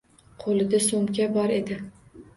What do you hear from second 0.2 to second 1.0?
Qoʻlida